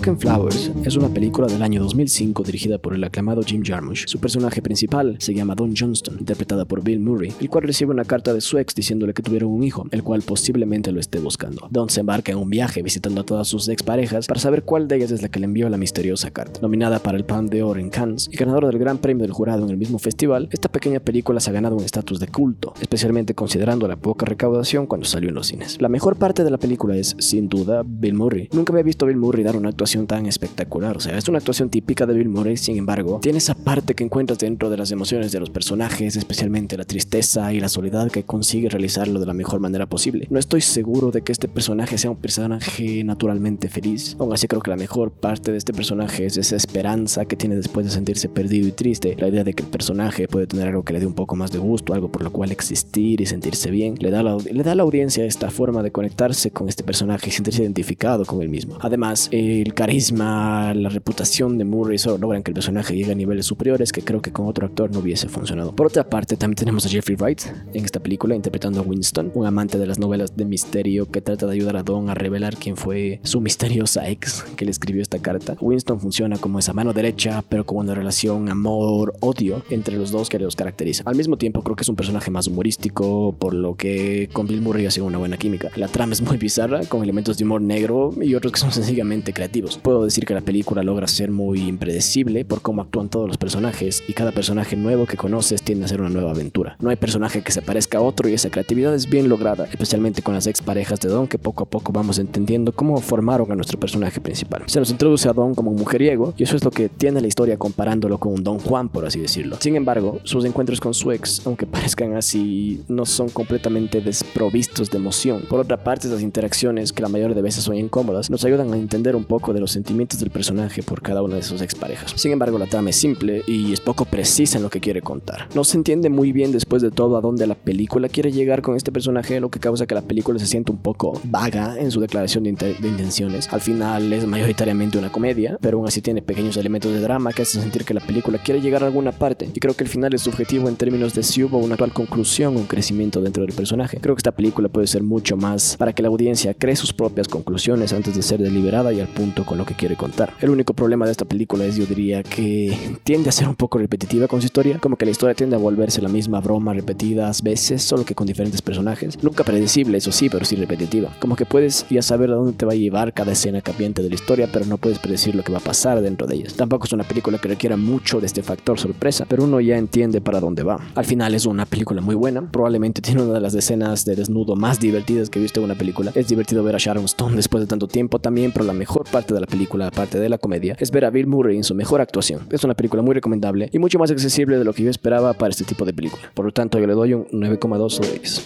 Broken 0.01 0.19
Flowers 0.19 0.71
es 0.83 0.97
una 0.97 1.11
película 1.11 1.47
del 1.47 1.63
año 1.63 1.83
2005 1.83 2.43
dirigida 2.43 2.79
por 2.79 2.95
el 2.95 3.05
aclamado 3.05 3.43
Jim 3.43 3.63
Jarmusch. 3.63 4.07
Su 4.07 4.19
personaje 4.19 4.63
principal 4.63 5.17
se 5.19 5.35
llama 5.35 5.55
Don 5.55 5.75
Johnston, 5.77 6.17
interpretada 6.19 6.65
por 6.65 6.83
Bill 6.83 7.01
Murray, 7.01 7.35
el 7.39 7.51
cual 7.51 7.65
recibe 7.65 7.91
una 7.91 8.07
carta 8.07 8.33
de 8.33 8.41
su 8.41 8.57
ex 8.57 8.75
diciéndole 8.75 9.13
que 9.13 9.23
tuvieron 9.23 9.51
un 9.51 9.63
hijo, 9.63 9.87
el 9.91 10.03
cual 10.03 10.23
posiblemente 10.23 10.91
lo 10.91 11.01
esté 11.01 11.19
buscando. 11.19 11.69
Don 11.71 11.91
se 11.91 12.01
embarca 12.01 12.33
en 12.33 12.39
un 12.39 12.49
viaje 12.49 12.83
visitando 12.83 13.21
a 13.21 13.25
todas 13.25 13.47
sus 13.49 13.69
exparejas 13.69 14.27
para 14.27 14.41
saber 14.41 14.63
cuál 14.63 14.89
de 14.89 14.97
ellas 14.97 15.11
es 15.11 15.21
la 15.21 15.29
que 15.29 15.39
le 15.39 15.45
envió 15.45 15.69
la 15.69 15.77
misteriosa 15.77 16.31
carta. 16.31 16.61
Nominada 16.63 17.01
para 17.01 17.19
el 17.19 17.27
Pan 17.27 17.49
de 17.49 17.63
Oro 17.63 17.79
en 17.79 17.91
Cannes 17.91 18.31
y 18.33 18.39
ganadora 18.39 18.69
del 18.69 18.79
Gran 18.79 18.97
Premio 18.97 19.25
del 19.25 19.35
Jurado 19.35 19.65
en 19.65 19.71
el 19.71 19.77
mismo 19.77 19.99
festival, 19.99 20.49
esta 20.51 20.71
pequeña 20.71 21.01
película 21.01 21.41
se 21.41 21.51
ha 21.51 21.53
ganado 21.53 21.77
un 21.77 21.85
estatus 21.85 22.19
de 22.21 22.29
culto, 22.29 22.73
especialmente 22.81 23.35
considerando 23.35 23.87
la 23.87 23.97
poca 23.97 24.25
recaudación 24.25 24.87
cuando 24.87 25.07
salió 25.07 25.29
en 25.29 25.35
los 25.35 25.49
cines. 25.49 25.77
La 25.79 25.91
mejor 25.91 26.17
parte 26.17 26.43
de 26.43 26.51
la 26.51 26.57
película 26.57 26.97
es, 26.97 27.17
sin 27.19 27.51
duda, 27.51 27.83
Bill 27.85 28.15
Murray. 28.15 28.49
Nunca 28.53 28.73
había 28.73 28.83
visto 28.83 29.05
a 29.05 29.09
Bill 29.09 29.19
Murray 29.19 29.45
dar 29.45 29.57
una 29.57 29.69
actuación 29.69 29.90
tan 29.99 30.27
espectacular. 30.27 30.97
O 30.97 31.01
sea, 31.01 31.17
es 31.17 31.29
una 31.29 31.39
actuación 31.39 31.71
típica 31.71 32.07
de 32.07 32.15
Bill 32.15 32.29
Murray, 32.29 32.57
sin 32.57 32.77
embargo, 32.77 33.19
tiene 33.21 33.39
esa 33.39 33.55
parte 33.55 33.95
que 33.95 34.05
encuentras 34.05 34.39
dentro 34.39 34.71
de 34.71 34.77
las 34.77 34.91
emociones 34.91 35.33
de 35.33 35.41
los 35.41 35.51
personajes, 35.51 36.17
especialmente 36.17 36.77
la 36.77 36.85
tristeza 36.85 37.53
y 37.53 37.61
la 37.61 37.69
soledad 37.69 38.11
que 38.11 38.23
consigue 38.23 38.69
realizarlo 38.69 39.21
de 39.21 39.27
la 39.27 39.35
mejor 39.35 39.61
manera 39.61 39.87
posible. 39.87 40.27
No 40.31 40.39
estoy 40.39 40.61
seguro 40.61 41.11
de 41.11 41.23
que 41.23 41.33
este 41.33 41.49
personaje 41.49 41.99
sea 41.99 42.11
un 42.11 42.17
personaje 42.17 43.03
naturalmente 43.05 43.69
feliz. 43.69 44.17
Aún 44.19 44.33
así 44.33 44.47
creo 44.47 44.63
que 44.63 44.71
la 44.71 44.77
mejor 44.77 45.11
parte 45.11 45.53
de 45.53 45.59
este 45.59 45.73
personaje 45.73 46.27
es 46.27 46.37
esa 46.37 46.57
esperanza 46.57 47.25
que 47.25 47.37
tiene 47.37 47.57
después 47.57 47.87
de 47.87 47.93
sentirse 47.93 48.29
perdido 48.29 48.69
y 48.69 48.73
triste. 48.73 49.17
La 49.19 49.29
idea 49.29 49.45
de 49.45 49.55
que 49.55 49.63
el 49.63 49.69
personaje 49.69 50.29
puede 50.29 50.47
tener 50.47 50.69
algo 50.69 50.85
que 50.85 50.93
le 50.93 51.01
dé 51.01 51.07
un 51.07 51.15
poco 51.15 51.37
más 51.37 51.51
de 51.53 51.59
gusto, 51.59 51.95
algo 51.95 52.11
por 52.11 52.23
lo 52.23 52.33
cual 52.33 52.53
existir 52.53 53.21
y 53.21 53.27
sentirse 53.27 53.71
bien. 53.71 53.95
Le 53.99 54.11
da, 54.11 54.23
la, 54.23 54.37
le 54.37 54.63
da 54.63 54.73
a 54.73 54.75
la 54.75 54.83
audiencia 54.83 55.25
esta 55.25 55.51
forma 55.51 55.83
de 55.83 55.91
conectarse 55.91 56.51
con 56.51 56.69
este 56.69 56.85
personaje 56.85 57.29
y 57.29 57.33
sentirse 57.33 57.63
identificado 57.63 58.25
con 58.25 58.43
él 58.43 58.49
mismo. 58.49 58.79
Además, 58.81 59.29
el 59.33 59.70
carisma, 59.75 60.75
la 60.75 60.89
reputación 60.89 61.59
de 61.59 61.65
Murray 61.65 61.99
solo 61.99 62.19
logran 62.19 62.43
que 62.43 62.51
el 62.51 62.55
personaje 62.55 62.95
llegue 62.95 63.13
a 63.13 63.15
niveles 63.15 63.47
superiores 63.47 63.93
que 63.93 64.03
creo 64.03 64.21
que 64.21 64.33
con 64.33 64.47
otro 64.47 64.67
actor 64.67 64.91
no 64.93 65.01
hubiese 65.01 65.29
funcionado. 65.29 65.75
Por 65.75 65.87
otra 65.87 66.09
parte, 66.09 66.37
también 66.37 66.57
tenemos 66.57 66.87
a 66.87 66.89
Jeffrey 66.89 67.17
Wright 67.17 67.43
en 67.75 67.85
esta 67.85 68.01
película 68.01 68.35
interpretando 68.35 68.81
a 68.81 68.83
Winston, 68.83 69.33
un 69.35 69.47
amante 69.47 69.79
de 69.79 69.87
las 69.87 69.99
novelas 69.99 70.37
de 70.37 70.45
misterio 70.45 71.11
que 71.11 71.21
trata 71.21 71.47
de 71.47 71.53
ayudar 71.53 71.77
a 71.77 71.83
Don 71.83 72.11
a 72.11 72.15
revelar 72.15 72.57
quién 72.57 72.77
fue 72.77 73.21
su 73.23 73.41
misteriosa 73.41 74.09
ex 74.09 74.45
que 74.57 74.65
le 74.65 74.71
escribió 74.71 75.03
esta 75.03 75.19
carta. 75.19 75.57
Winston 75.61 76.01
funciona 76.01 76.39
como 76.39 76.59
esa 76.59 76.73
mano 76.73 76.93
derecha, 76.93 77.43
pero 77.49 77.65
con 77.65 77.79
una 77.79 77.95
relación 77.95 78.49
amor-odio 78.49 79.63
entre 79.71 79.97
los 79.97 80.11
dos 80.11 80.29
que 80.29 80.39
los 80.39 80.57
caracteriza. 80.57 81.03
Al 81.07 81.17
mismo 81.17 81.37
tiempo, 81.37 81.63
creo 81.63 81.77
que 81.77 81.83
es 81.83 81.89
un 81.89 81.97
personaje 81.97 82.31
más 82.31 82.47
humorístico, 82.47 83.35
por 83.39 83.55
lo 83.55 83.75
que 83.75 84.29
con 84.33 84.47
Bill 84.47 84.61
Murray 84.61 84.87
ha 84.87 84.91
sido 84.91 85.07
una 85.07 85.19
buena 85.19 85.37
química. 85.37 85.71
La 85.77 85.89
trama 85.89 86.13
es 86.13 86.23
muy 86.23 86.37
bizarra, 86.37 86.81
con 86.87 87.03
elementos 87.03 87.39
de 87.39 87.45
humor 87.45 87.61
negro 87.61 88.13
y 88.21 88.35
otros 88.35 88.53
que 88.53 88.61
son 88.61 88.73
sencillamente 88.73 89.33
creativos. 89.33 89.60
Puedo 89.83 90.05
decir 90.05 90.25
que 90.25 90.35
la 90.35 90.41
película 90.41 90.83
logra 90.83 91.07
ser 91.07 91.31
muy 91.31 91.61
impredecible 91.69 92.45
por 92.45 92.63
cómo 92.63 92.83
actúan 92.83 93.09
todos 93.09 93.29
los 93.29 93.37
personajes 93.37 94.03
y 94.09 94.13
cada 94.13 94.33
personaje 94.33 94.77
nuevo 94.77 95.07
que 95.07 95.17
conoces 95.17 95.63
tiende 95.63 95.85
a 95.85 95.89
ser 95.89 96.01
una 96.01 96.11
nueva 96.11 96.31
aventura. 96.31 96.77
No 96.81 96.91
hay 96.91 96.97
personaje 96.97 97.43
que 97.43 97.53
se 97.53 97.63
parezca 97.63 97.99
a 97.99 98.01
otro 98.01 98.29
y 98.29 98.35
esa 98.35 98.51
creatividad 98.51 98.95
es 98.95 99.09
bien 99.09 99.29
lograda, 99.29 99.67
especialmente 99.71 100.23
con 100.23 100.35
las 100.35 100.47
ex 100.47 100.63
parejas 100.63 101.01
de 101.01 101.09
Don 101.09 101.29
que 101.29 101.39
poco 101.39 101.65
a 101.65 101.67
poco 101.67 101.93
vamos 101.93 102.19
entendiendo 102.19 102.73
cómo 102.73 103.01
formaron 103.01 103.51
a 103.53 103.55
nuestro 103.55 103.79
personaje 103.79 104.21
principal. 104.21 104.63
Se 104.67 104.79
nos 104.79 104.91
introduce 104.91 105.29
a 105.29 105.33
Don 105.33 105.55
como 105.55 105.71
un 105.71 105.77
mujeriego 105.77 106.35
y 106.37 106.45
eso 106.45 106.57
es 106.57 106.65
lo 106.65 106.71
que 106.71 106.89
tiene 106.89 107.21
la 107.21 107.27
historia 107.27 107.59
comparándolo 107.59 108.19
con 108.19 108.33
un 108.33 108.45
Don 108.45 108.59
Juan, 108.59 108.89
por 108.89 109.05
así 109.05 109.21
decirlo. 109.21 109.57
Sin 109.61 109.77
embargo, 109.77 110.21
sus 110.25 110.45
encuentros 110.45 110.81
con 110.81 110.95
su 110.95 111.13
ex, 111.13 111.47
aunque 111.47 111.67
parezcan 111.67 112.17
así, 112.17 112.83
no 112.89 113.07
son 113.07 113.29
completamente 113.29 114.01
desprovistos 114.01 114.91
de 114.91 114.99
emoción. 114.99 115.43
Por 115.49 115.61
otra 115.61 115.83
parte, 115.83 116.09
esas 116.09 116.23
interacciones, 116.23 116.93
que 116.93 117.03
la 117.03 117.09
mayoría 117.09 117.35
de 117.35 117.43
veces 117.43 117.65
son 117.65 117.77
incómodas, 117.77 118.31
nos 118.31 118.45
ayudan 118.45 118.73
a 118.73 118.77
entender 118.77 119.17
un 119.17 119.25
poco 119.25 119.50
de 119.53 119.61
los 119.61 119.73
sentimientos 119.73 120.21
del 120.21 120.31
personaje 120.31 120.83
por 120.83 121.03
cada 121.03 121.23
una 121.23 121.37
de 121.37 121.43
sus 121.43 121.61
exparejas. 121.63 122.13
Sin 122.17 122.33
embargo, 122.33 122.59
la 122.59 122.67
trama 122.67 122.91
es 122.91 122.97
simple 122.97 123.43
y 123.47 123.73
es 123.73 123.81
poco 123.81 124.05
precisa 124.05 124.59
en 124.59 124.63
lo 124.63 124.71
que 124.71 124.81
quiere 124.81 125.03
contar. 125.03 125.49
No 125.55 125.65
se 125.65 125.77
entiende 125.77 126.11
muy 126.11 126.33
bien 126.33 126.53
después 126.53 126.83
de 126.83 126.91
todo 126.91 127.17
a 127.17 127.21
dónde 127.21 127.47
la 127.47 127.55
película 127.55 128.09
quiere 128.09 128.33
llegar 128.33 128.63
con 128.63 128.77
este 128.77 128.93
personaje, 128.93 129.41
lo 129.41 129.51
que 129.51 129.61
causa 129.61 129.87
que 129.87 129.95
la 129.95 130.03
película 130.03 130.39
se 130.39 130.47
sienta 130.47 130.73
un 130.73 130.79
poco 130.79 131.21
vaga 131.25 131.77
en 131.79 131.91
su 131.91 132.01
declaración 132.01 132.45
de, 132.45 132.53
de 132.53 132.89
intenciones. 132.89 133.53
Al 133.53 133.61
final 133.61 134.13
es 134.13 134.27
mayoritariamente 134.27 134.99
una 134.99 135.11
comedia, 135.11 135.59
pero 135.61 135.79
aún 135.79 135.87
así 135.87 136.01
tiene 136.01 136.23
pequeños 136.23 136.57
elementos 136.57 136.93
de 136.93 137.01
drama 137.01 137.33
que 137.33 137.43
hacen 137.43 137.63
sentir 137.63 137.85
que 137.85 137.95
la 137.95 138.01
película 138.01 138.39
quiere 138.39 138.61
llegar 138.61 138.83
a 138.83 138.87
alguna 138.87 139.13
parte. 139.13 139.49
Y 139.53 139.61
creo 139.61 139.75
que 139.75 139.85
el 139.85 139.91
final 139.91 140.15
es 140.15 140.23
subjetivo 140.23 140.69
en 140.69 140.77
términos 140.77 141.15
de 141.15 141.23
si 141.23 141.43
hubo 141.43 141.59
una 141.59 141.75
actual 141.75 141.93
conclusión 141.93 142.57
o 142.57 142.61
un 142.61 142.67
crecimiento 142.67 143.21
dentro 143.21 143.45
del 143.45 143.55
personaje. 143.55 143.99
Creo 144.01 144.15
que 144.15 144.21
esta 144.21 144.33
película 144.33 144.69
puede 144.69 144.87
ser 144.87 145.03
mucho 145.03 145.37
más 145.37 145.77
para 145.77 145.93
que 145.93 146.03
la 146.03 146.09
audiencia 146.09 146.55
cree 146.55 146.77
sus 146.77 146.93
propias 146.93 147.29
conclusiones 147.29 147.93
antes 147.93 148.15
de 148.15 148.23
ser 148.23 148.41
deliberada 148.41 148.93
y 148.93 149.01
al 149.01 149.09
punto 149.09 149.40
con 149.45 149.59
lo 149.59 149.65
que 149.65 149.75
quiere 149.75 149.97
contar. 149.97 150.35
El 150.41 150.51
único 150.51 150.75
problema 150.75 151.07
de 151.07 151.13
esta 151.13 151.25
película 151.25 151.65
es, 151.65 151.77
yo 151.77 151.87
diría, 151.87 152.23
que 152.23 152.99
tiende 153.05 153.29
a 153.29 153.33
ser 153.33 153.49
un 153.49 153.55
poco 153.55 153.79
repetitiva 153.79 154.29
con 154.29 154.41
su 154.41 154.47
historia, 154.47 154.79
como 154.79 154.97
que 154.97 155.05
la 155.05 155.11
historia 155.11 155.35
tiende 155.35 155.57
a 155.57 155.59
volverse 155.59 156.01
la 156.03 156.09
misma 156.09 156.41
broma 156.41 156.73
repetidas 156.73 157.43
veces, 157.43 157.83
solo 157.83 158.05
que 158.05 158.15
con 158.15 158.27
diferentes 158.27 158.63
personajes. 158.63 159.23
Nunca 159.23 159.45
predecible, 159.45 159.99
eso 159.99 160.13
sí, 160.13 160.29
pero 160.29 160.45
sí 160.45 160.57
repetitiva. 160.57 161.15
Como 161.21 161.37
que 161.37 161.47
puedes 161.47 161.87
ya 161.89 162.03
saber 162.03 162.31
a 162.31 162.35
dónde 162.35 162.53
te 162.53 162.67
va 162.67 162.73
a 162.73 162.77
llevar 162.77 163.13
cada 163.13 163.33
escena 163.33 163.61
cambiante 163.61 164.03
de 164.03 164.09
la 164.09 164.15
historia, 164.15 164.49
pero 164.53 164.65
no 164.67 164.79
puedes 164.79 164.99
predecir 164.99 165.35
lo 165.35 165.43
que 165.43 165.53
va 165.53 165.59
a 165.59 165.63
pasar 165.63 166.01
dentro 166.01 166.27
de 166.27 166.37
ellas. 166.37 166.55
Tampoco 166.55 166.87
es 166.87 166.93
una 166.93 167.05
película 167.05 167.39
que 167.39 167.49
requiera 167.49 167.77
mucho 167.77 168.21
de 168.21 168.27
este 168.27 168.43
factor 168.43 168.79
sorpresa, 168.79 169.25
pero 169.29 169.45
uno 169.45 169.61
ya 169.61 169.77
entiende 169.77 170.21
para 170.21 170.41
dónde 170.41 170.63
va. 170.63 170.79
Al 170.95 171.05
final 171.05 171.35
es 171.35 171.47
una 171.47 171.67
película 171.67 172.01
muy 172.01 172.15
buena, 172.15 172.43
probablemente 172.51 173.03
tiene 173.03 173.23
una 173.23 173.35
de 173.35 173.41
las 173.41 173.55
escenas 173.55 174.05
de 174.05 174.17
desnudo 174.17 174.57
más 174.57 174.81
divertidas 174.81 175.31
que 175.31 175.39
he 175.39 175.43
visto 175.43 175.61
en 175.61 175.65
una 175.65 175.75
película. 175.75 176.13
Es 176.15 176.29
divertido 176.29 176.63
ver 176.63 176.75
a 176.75 176.79
Sharon 176.79 177.05
Stone 177.05 177.37
después 177.37 177.63
de 177.63 177.67
tanto 177.67 177.89
tiempo 177.89 178.19
también, 178.19 178.53
pero 178.53 178.65
la 178.65 178.73
mejor 178.73 179.09
parte 179.11 179.30
de 179.35 179.41
la 179.41 179.47
película, 179.47 179.87
aparte 179.89 180.19
de 180.19 180.29
la 180.29 180.39
comedia, 180.39 180.77
es 180.79 180.91
ver 180.91 181.05
a 181.05 181.11
Bill 181.11 181.27
Murray 181.27 181.57
en 181.57 181.65
su 181.65 181.75
mejor 181.75 182.01
actuación. 182.01 182.47
Es 182.51 182.65
una 182.65 182.75
película 182.75 183.03
muy 183.03 183.15
recomendable 183.15 183.71
y 183.73 183.79
mucho 183.79 183.99
más 183.99 184.11
accesible 184.11 184.59
de 184.59 184.65
lo 184.65 184.73
que 184.73 184.83
yo 184.83 184.91
esperaba 184.91 185.33
para 185.33 185.51
este 185.51 185.65
tipo 185.65 185.85
de 185.85 185.93
película. 185.93 186.31
Por 186.35 186.45
lo 186.45 186.53
tanto, 186.53 186.79
yo 186.79 186.87
le 186.87 186.95
doy 186.95 187.15
un 187.15 187.27
9,2 187.27 187.91
sobre 187.91 188.19
10. 188.19 188.45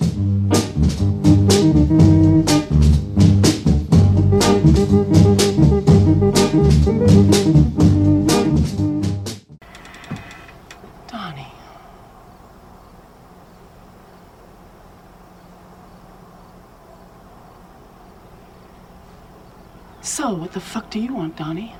So, 20.24 20.32
what 20.32 20.52
the 20.52 20.60
fuck 20.60 20.88
do 20.88 20.98
you 20.98 21.12
want, 21.12 21.36
Donnie? 21.36 21.74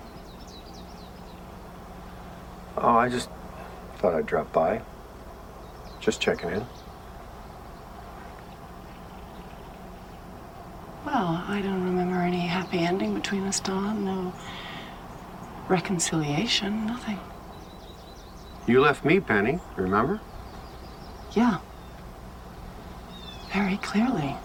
Oh, 2.76 2.94
I 2.94 3.08
just 3.08 3.30
thought 3.96 4.14
I'd 4.14 4.26
drop 4.26 4.52
by. 4.52 4.82
Just 5.98 6.20
checking 6.20 6.50
in. 6.50 6.66
Well, 11.06 11.42
I 11.48 11.62
don't 11.64 11.82
remember 11.86 12.16
any 12.16 12.40
happy 12.40 12.80
ending 12.80 13.14
between 13.14 13.44
us, 13.44 13.60
Don. 13.60 14.04
No 14.04 14.34
reconciliation, 15.68 16.84
nothing. 16.84 17.18
You 18.66 18.82
left 18.82 19.06
me, 19.06 19.20
Penny, 19.20 19.58
remember? 19.74 20.20
Yeah. 21.32 21.60
Very 23.54 23.78
clearly. 23.78 24.36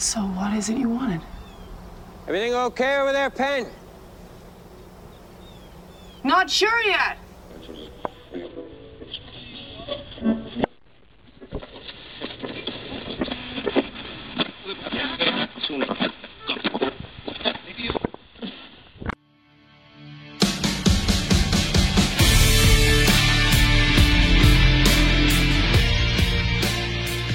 So, 0.00 0.20
what 0.20 0.54
is 0.54 0.70
it 0.70 0.78
you 0.78 0.88
wanted? 0.88 1.20
Everything 2.26 2.54
okay 2.54 2.96
over 2.96 3.12
there, 3.12 3.28
Pen? 3.28 3.66
Not 6.24 6.48
sure 6.48 6.82
yet. 6.84 7.18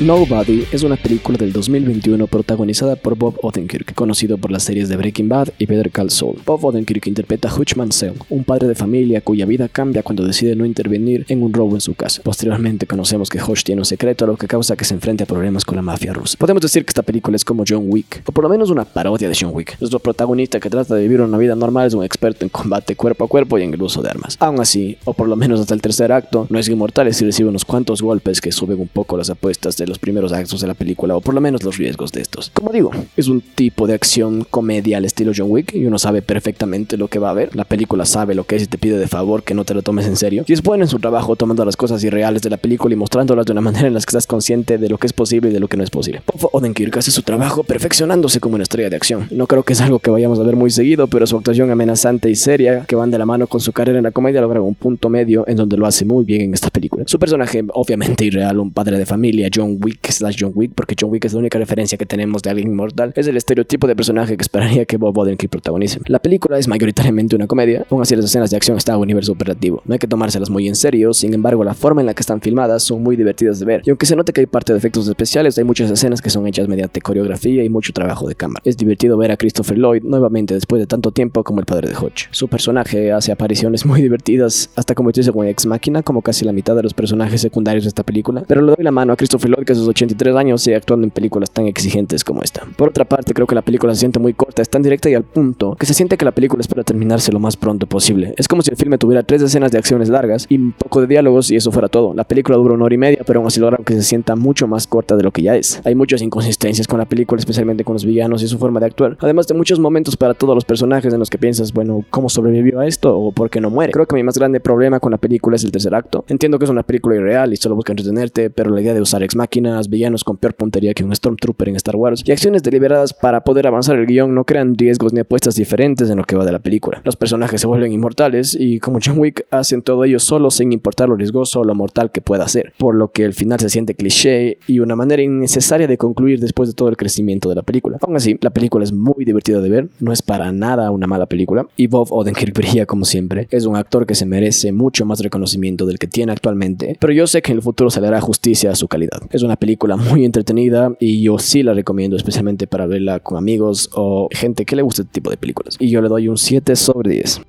Nobody 0.01 0.65
es 0.73 0.83
una 0.83 0.97
película 0.97 1.37
del 1.37 1.53
2021 1.53 2.27
protagonizada 2.27 2.97
por 2.97 3.15
Bob 3.15 3.39
Odenkirk, 3.41 3.93
conocido 3.95 4.37
por 4.37 4.51
las 4.51 4.63
series 4.63 4.89
de 4.89 4.97
Breaking 4.97 5.29
Bad 5.29 5.53
y 5.57 5.65
Better 5.67 5.89
Call 5.89 6.11
Saul. 6.11 6.41
Bob 6.45 6.65
Odenkirk 6.65 7.07
interpreta 7.07 7.47
a 7.47 7.55
Hutch 7.55 7.77
Mansell, 7.77 8.11
un 8.29 8.43
padre 8.43 8.67
de 8.67 8.75
familia 8.75 9.21
cuya 9.21 9.45
vida 9.45 9.69
cambia 9.69 10.03
cuando 10.03 10.25
decide 10.25 10.53
no 10.57 10.65
intervenir 10.65 11.25
en 11.29 11.41
un 11.41 11.53
robo 11.53 11.75
en 11.75 11.81
su 11.81 11.93
casa. 11.95 12.21
Posteriormente 12.23 12.85
conocemos 12.87 13.29
que 13.29 13.41
Hutch 13.41 13.63
tiene 13.63 13.79
un 13.79 13.85
secreto, 13.85 14.27
lo 14.27 14.35
que 14.35 14.49
causa 14.49 14.75
que 14.75 14.83
se 14.83 14.93
enfrente 14.93 15.23
a 15.23 15.27
problemas 15.27 15.63
con 15.63 15.77
la 15.77 15.81
mafia 15.81 16.11
rusa. 16.11 16.35
Podemos 16.37 16.61
decir 16.61 16.83
que 16.83 16.89
esta 16.89 17.03
película 17.03 17.37
es 17.37 17.45
como 17.45 17.63
John 17.65 17.85
Wick, 17.87 18.21
o 18.25 18.33
por 18.33 18.43
lo 18.43 18.49
menos 18.49 18.69
una 18.71 18.83
parodia 18.83 19.29
de 19.29 19.37
John 19.39 19.51
Wick. 19.53 19.79
Nuestro 19.79 19.99
protagonista 19.99 20.59
que 20.59 20.69
trata 20.69 20.93
de 20.95 21.03
vivir 21.03 21.21
una 21.21 21.37
vida 21.37 21.55
normal 21.55 21.87
es 21.87 21.93
un 21.93 22.03
experto 22.03 22.43
en 22.43 22.49
combate 22.49 22.97
cuerpo 22.97 23.23
a 23.23 23.27
cuerpo 23.29 23.57
y 23.59 23.63
en 23.63 23.73
el 23.73 23.81
uso 23.81 24.01
de 24.01 24.09
armas. 24.09 24.35
Aún 24.41 24.59
así, 24.59 24.97
o 25.05 25.13
por 25.13 25.29
lo 25.29 25.37
menos 25.37 25.61
hasta 25.61 25.73
el 25.73 25.81
tercer 25.81 26.11
acto, 26.11 26.47
no 26.49 26.59
es 26.59 26.67
inmortal 26.67 27.07
y 27.07 27.11
recibe 27.11 27.47
unos 27.47 27.63
cuantos 27.63 28.01
golpes 28.01 28.41
que 28.41 28.51
suben 28.51 28.81
un 28.81 28.89
poco 28.89 29.15
las 29.15 29.29
apuestas 29.29 29.77
de 29.77 29.84
los 29.87 29.99
primeros 29.99 30.33
actos 30.33 30.61
de 30.61 30.67
la 30.67 30.73
película, 30.73 31.15
o 31.15 31.21
por 31.21 31.33
lo 31.33 31.41
menos 31.41 31.63
los 31.63 31.77
riesgos 31.77 32.11
de 32.11 32.21
estos. 32.21 32.51
Como 32.53 32.71
digo, 32.71 32.91
es 33.15 33.27
un 33.27 33.41
tipo 33.41 33.87
de 33.87 33.93
acción 33.93 34.45
comedia 34.49 34.97
al 34.97 35.05
estilo 35.05 35.31
John 35.35 35.47
Wick 35.49 35.73
y 35.73 35.85
uno 35.85 35.99
sabe 35.99 36.21
perfectamente 36.21 36.97
lo 36.97 37.07
que 37.07 37.19
va 37.19 37.29
a 37.29 37.33
ver. 37.33 37.55
La 37.55 37.65
película 37.65 38.05
sabe 38.05 38.35
lo 38.35 38.45
que 38.45 38.55
es 38.55 38.63
y 38.63 38.67
te 38.67 38.77
pide 38.77 38.97
de 38.97 39.07
favor 39.07 39.43
que 39.43 39.53
no 39.53 39.65
te 39.65 39.73
lo 39.73 39.81
tomes 39.81 40.05
en 40.05 40.15
serio. 40.15 40.43
Y 40.47 40.53
es 40.53 40.61
bueno 40.61 40.83
en 40.83 40.89
su 40.89 40.99
trabajo 40.99 41.35
tomando 41.35 41.65
las 41.65 41.77
cosas 41.77 42.03
irreales 42.03 42.41
de 42.41 42.49
la 42.49 42.57
película 42.57 42.93
y 42.93 42.97
mostrándolas 42.97 43.45
de 43.45 43.51
una 43.51 43.61
manera 43.61 43.87
en 43.87 43.93
la 43.93 43.99
que 43.99 44.09
estás 44.09 44.27
consciente 44.27 44.77
de 44.77 44.89
lo 44.89 44.97
que 44.97 45.07
es 45.07 45.13
posible 45.13 45.49
y 45.49 45.53
de 45.53 45.59
lo 45.59 45.67
que 45.67 45.77
no 45.77 45.83
es 45.83 45.89
posible. 45.89 46.21
Bob 46.25 46.49
Odenkirk 46.53 46.97
hace 46.97 47.11
su 47.11 47.23
trabajo 47.23 47.63
perfeccionándose 47.63 48.39
como 48.39 48.55
una 48.55 48.63
estrella 48.63 48.89
de 48.89 48.95
acción. 48.95 49.27
No 49.31 49.47
creo 49.47 49.63
que 49.63 49.73
es 49.73 49.81
algo 49.81 49.99
que 49.99 50.09
vayamos 50.09 50.39
a 50.39 50.43
ver 50.43 50.55
muy 50.55 50.69
seguido, 50.69 51.07
pero 51.07 51.25
su 51.27 51.37
actuación 51.37 51.71
amenazante 51.71 52.29
y 52.29 52.35
seria, 52.35 52.85
que 52.87 52.95
van 52.95 53.11
de 53.11 53.17
la 53.17 53.25
mano 53.25 53.47
con 53.47 53.61
su 53.61 53.71
carrera 53.71 53.97
en 53.97 54.03
la 54.03 54.11
comedia, 54.11 54.41
logra 54.41 54.61
un 54.61 54.75
punto 54.75 55.09
medio 55.09 55.45
en 55.47 55.57
donde 55.57 55.77
lo 55.77 55.85
hace 55.85 56.05
muy 56.05 56.25
bien 56.25 56.41
en 56.41 56.53
esta 56.53 56.69
película. 56.69 57.03
Su 57.07 57.19
personaje, 57.19 57.63
obviamente 57.73 58.25
irreal, 58.25 58.59
un 58.59 58.71
padre 58.71 58.97
de 58.97 59.05
familia, 59.05 59.49
John 59.53 59.74
Wick 59.81 60.11
slash 60.11 60.37
John 60.39 60.51
Wick, 60.55 60.73
porque 60.75 60.95
John 60.99 61.11
Wick 61.11 61.25
es 61.25 61.33
la 61.33 61.39
única 61.39 61.59
referencia 61.59 61.97
que 61.97 62.05
tenemos 62.05 62.41
de 62.41 62.49
alguien 62.49 62.69
inmortal, 62.69 63.13
es 63.15 63.27
el 63.27 63.37
estereotipo 63.37 63.87
de 63.87 63.95
personaje 63.95 64.37
que 64.37 64.41
esperaría 64.41 64.85
que 64.85 64.97
Bob 64.97 65.17
Odenkirk 65.17 65.51
protagonice. 65.51 65.99
La 66.07 66.19
película 66.19 66.57
es 66.57 66.67
mayoritariamente 66.67 67.35
una 67.35 67.47
comedia, 67.47 67.85
aún 67.89 68.01
así 68.01 68.15
las 68.15 68.25
escenas 68.25 68.49
de 68.49 68.57
acción 68.57 68.77
están 68.77 68.95
a 68.95 68.97
un 68.97 69.07
nivel 69.07 69.23
superlativo. 69.23 69.81
No 69.85 69.93
hay 69.93 69.99
que 69.99 70.07
tomárselas 70.07 70.49
muy 70.49 70.67
en 70.67 70.75
serio, 70.75 71.13
sin 71.13 71.33
embargo 71.33 71.63
la 71.63 71.73
forma 71.73 72.01
en 72.01 72.07
la 72.07 72.13
que 72.13 72.21
están 72.21 72.41
filmadas 72.41 72.83
son 72.83 73.03
muy 73.03 73.15
divertidas 73.15 73.59
de 73.59 73.65
ver, 73.65 73.81
y 73.85 73.89
aunque 73.89 74.05
se 74.05 74.15
note 74.15 74.33
que 74.33 74.41
hay 74.41 74.47
parte 74.47 74.73
de 74.73 74.79
efectos 74.79 75.07
especiales, 75.07 75.57
hay 75.57 75.63
muchas 75.63 75.89
escenas 75.91 76.21
que 76.21 76.29
son 76.29 76.47
hechas 76.47 76.67
mediante 76.67 77.01
coreografía 77.01 77.63
y 77.63 77.69
mucho 77.69 77.93
trabajo 77.93 78.27
de 78.27 78.35
cámara. 78.35 78.61
Es 78.65 78.77
divertido 78.77 79.17
ver 79.17 79.31
a 79.31 79.37
Christopher 79.37 79.77
Lloyd 79.77 80.03
nuevamente 80.03 80.53
después 80.53 80.79
de 80.79 80.87
tanto 80.87 81.11
tiempo 81.11 81.43
como 81.43 81.59
el 81.59 81.65
padre 81.65 81.89
de 81.89 81.95
Hodge. 81.95 82.27
Su 82.31 82.47
personaje 82.47 83.11
hace 83.11 83.31
apariciones 83.31 83.85
muy 83.85 84.01
divertidas 84.01 84.69
hasta 84.75 84.95
convertirse 84.95 85.31
en 85.35 85.45
ex 85.47 85.65
máquina 85.65 86.03
como 86.03 86.21
casi 86.21 86.45
la 86.45 86.51
mitad 86.51 86.75
de 86.75 86.83
los 86.83 86.93
personajes 86.93 87.41
secundarios 87.41 87.83
de 87.83 87.89
esta 87.89 88.03
película, 88.03 88.43
pero 88.47 88.61
le 88.61 88.73
doy 88.73 88.83
la 88.83 88.91
mano 88.91 89.13
a 89.13 89.15
Christopher 89.15 89.51
Lloyd 89.51 89.64
que 89.65 89.73
a 89.73 89.75
sus 89.75 89.87
83 89.87 90.35
años 90.35 90.61
sigue 90.61 90.75
actuando 90.75 91.05
en 91.05 91.11
películas 91.11 91.51
tan 91.51 91.67
exigentes 91.67 92.23
como 92.23 92.41
esta. 92.41 92.65
Por 92.77 92.89
otra 92.89 93.05
parte, 93.05 93.33
creo 93.33 93.47
que 93.47 93.55
la 93.55 93.61
película 93.61 93.93
se 93.93 94.01
siente 94.01 94.19
muy 94.19 94.33
corta, 94.33 94.61
es 94.61 94.69
tan 94.69 94.81
directa 94.81 95.09
y 95.09 95.15
al 95.15 95.23
punto 95.23 95.75
que 95.75 95.85
se 95.85 95.93
siente 95.93 96.17
que 96.17 96.25
la 96.25 96.31
película 96.31 96.61
espera 96.61 96.83
terminarse 96.83 97.31
lo 97.31 97.39
más 97.39 97.57
pronto 97.57 97.87
posible. 97.87 98.33
Es 98.37 98.47
como 98.47 98.61
si 98.61 98.71
el 98.71 98.77
filme 98.77 98.97
tuviera 98.97 99.23
tres 99.23 99.41
escenas 99.41 99.71
de 99.71 99.77
acciones 99.77 100.09
largas 100.09 100.45
y 100.49 100.57
un 100.57 100.71
poco 100.71 101.01
de 101.01 101.07
diálogos 101.07 101.51
y 101.51 101.55
eso 101.55 101.71
fuera 101.71 101.87
todo. 101.87 102.13
La 102.13 102.23
película 102.23 102.57
dura 102.57 102.73
una 102.73 102.85
hora 102.85 102.95
y 102.95 102.97
media, 102.97 103.19
pero 103.25 103.39
aún 103.39 103.47
así 103.47 103.59
logra 103.59 103.77
que 103.83 103.93
se 103.93 104.03
sienta 104.03 104.35
mucho 104.35 104.67
más 104.67 104.87
corta 104.87 105.15
de 105.15 105.23
lo 105.23 105.31
que 105.31 105.41
ya 105.41 105.55
es. 105.55 105.81
Hay 105.83 105.95
muchas 105.95 106.21
inconsistencias 106.21 106.87
con 106.87 106.99
la 106.99 107.05
película, 107.05 107.39
especialmente 107.39 107.83
con 107.83 107.93
los 107.93 108.05
villanos 108.05 108.43
y 108.43 108.47
su 108.47 108.57
forma 108.57 108.79
de 108.79 108.87
actuar. 108.87 109.17
Además 109.19 109.47
de 109.47 109.53
muchos 109.53 109.79
momentos 109.79 110.15
para 110.17 110.33
todos 110.33 110.55
los 110.55 110.65
personajes 110.65 111.13
en 111.13 111.19
los 111.19 111.29
que 111.29 111.37
piensas, 111.37 111.73
bueno, 111.73 112.05
¿cómo 112.09 112.29
sobrevivió 112.29 112.79
a 112.79 112.87
esto 112.87 113.17
o 113.17 113.31
por 113.31 113.49
qué 113.49 113.61
no 113.61 113.69
muere? 113.69 113.91
Creo 113.91 114.05
que 114.05 114.15
mi 114.15 114.23
más 114.23 114.37
grande 114.37 114.59
problema 114.59 114.99
con 114.99 115.11
la 115.11 115.17
película 115.17 115.55
es 115.55 115.63
el 115.63 115.71
tercer 115.71 115.95
acto. 115.95 116.25
Entiendo 116.27 116.59
que 116.59 116.65
es 116.65 116.71
una 116.71 116.83
película 116.83 117.15
irreal 117.15 117.53
y 117.53 117.57
solo 117.57 117.75
busca 117.75 117.93
entretenerte, 117.93 118.49
pero 118.49 118.69
la 118.71 118.81
idea 118.81 118.93
de 118.93 119.01
usar 119.01 119.23
ex 119.23 119.35
máquinas, 119.55 119.89
villanos 119.89 120.23
con 120.25 120.35
peor 120.35 120.53
puntería 120.53 120.93
que 120.93 121.03
un 121.05 121.15
Stormtrooper 121.15 121.69
en 121.69 121.77
Star 121.77 121.95
Wars 121.95 122.23
y 122.25 122.31
acciones 122.31 122.61
deliberadas 122.61 123.13
para 123.13 123.41
poder 123.45 123.67
avanzar 123.67 123.95
el 123.95 124.05
guion 124.05 124.35
no 124.35 124.43
crean 124.43 124.77
riesgos 124.77 125.13
ni 125.13 125.21
apuestas 125.21 125.55
diferentes 125.55 126.09
en 126.09 126.17
lo 126.17 126.25
que 126.25 126.35
va 126.35 126.43
de 126.43 126.51
la 126.51 126.59
película. 126.59 127.01
Los 127.05 127.15
personajes 127.15 127.61
se 127.61 127.67
vuelven 127.67 127.93
inmortales 127.93 128.57
y 128.59 128.79
como 128.79 128.99
John 129.03 129.17
Wick 129.17 129.45
hacen 129.51 129.81
todo 129.81 130.03
ello 130.03 130.19
solo 130.19 130.51
sin 130.51 130.73
importar 130.73 131.07
lo 131.07 131.15
riesgoso 131.15 131.61
o 131.61 131.63
lo 131.63 131.73
mortal 131.73 132.11
que 132.11 132.19
pueda 132.19 132.45
ser, 132.49 132.73
por 132.77 132.95
lo 132.95 133.11
que 133.11 133.23
el 133.23 133.33
final 133.33 133.59
se 133.59 133.69
siente 133.69 133.95
cliché 133.95 134.57
y 134.67 134.79
una 134.79 134.97
manera 134.97 135.21
innecesaria 135.21 135.87
de 135.87 135.97
concluir 135.97 136.41
después 136.41 136.67
de 136.67 136.75
todo 136.75 136.89
el 136.89 136.97
crecimiento 136.97 137.47
de 137.47 137.55
la 137.55 137.61
película. 137.61 137.97
Aún 138.01 138.17
así, 138.17 138.37
la 138.41 138.49
película 138.49 138.83
es 138.83 138.91
muy 138.91 139.23
divertida 139.23 139.61
de 139.61 139.69
ver, 139.69 139.89
no 140.01 140.11
es 140.11 140.21
para 140.21 140.51
nada 140.51 140.91
una 140.91 141.07
mala 141.07 141.27
película 141.27 141.65
y 141.77 141.87
Bob 141.87 142.11
Odenkirk 142.11 142.53
brilla 142.57 142.85
como 142.85 143.05
siempre. 143.05 143.47
Es 143.51 143.65
un 143.65 143.77
actor 143.77 144.05
que 144.05 144.15
se 144.15 144.25
merece 144.25 144.73
mucho 144.73 145.05
más 145.05 145.21
reconocimiento 145.21 145.85
del 145.85 145.97
que 145.97 146.07
tiene 146.07 146.33
actualmente, 146.33 146.97
pero 146.99 147.13
yo 147.13 147.25
sé 147.25 147.41
que 147.41 147.53
en 147.53 147.59
el 147.59 147.63
futuro 147.63 147.89
se 147.89 148.01
le 148.01 148.07
hará 148.07 148.19
justicia 148.19 148.71
a 148.71 148.75
su 148.75 148.89
calidad. 148.89 149.21
Una 149.45 149.55
película 149.55 149.95
muy 149.95 150.25
entretenida 150.25 150.95
y 150.99 151.21
yo 151.21 151.39
sí 151.39 151.63
la 151.63 151.73
recomiendo 151.73 152.17
especialmente 152.17 152.67
para 152.67 152.85
verla 152.85 153.19
con 153.19 153.37
amigos 153.37 153.89
o 153.93 154.27
gente 154.31 154.65
que 154.65 154.75
le 154.75 154.81
guste 154.81 155.03
este 155.03 155.13
tipo 155.13 155.29
de 155.29 155.37
películas. 155.37 155.77
Y 155.79 155.89
yo 155.89 156.01
le 156.01 156.09
doy 156.09 156.27
un 156.27 156.37
7 156.37 156.75
sobre 156.75 157.11
10. 157.11 157.41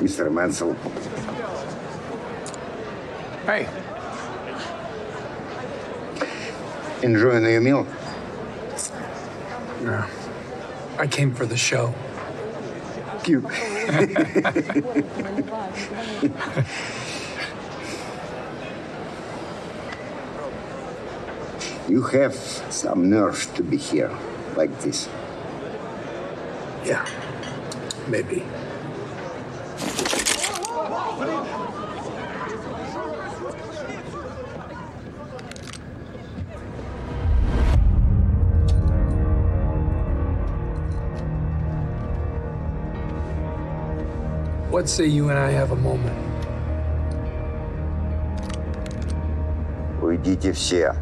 Mr. 0.00 0.30
Mansell. 0.30 0.74
Hey, 3.46 3.66
Enjoying 7.02 7.44
your 7.44 7.60
meal? 7.60 7.86
no. 9.82 10.06
I 10.98 11.06
came 11.06 11.34
for 11.34 11.46
the 11.46 11.56
show. 11.56 11.94
Cute. 13.24 13.44
you 21.88 22.02
have 22.02 22.34
some 22.34 23.08
nerve 23.08 23.50
to 23.54 23.62
be 23.62 23.78
here 23.78 24.14
like 24.56 24.78
this. 24.80 25.08
Yeah, 26.84 27.06
maybe. 28.08 28.44
what 44.80 44.88
say 44.88 45.04
you 45.04 45.28
and 45.28 45.38
I 45.38 45.50
have 45.50 45.72
a 45.72 45.76
moment? 45.76 46.16
Уйдите 50.00 50.54
все. 50.54 50.94